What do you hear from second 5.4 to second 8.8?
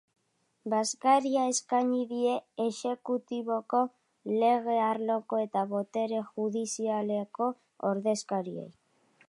eta botere judizialeko ordezkariei.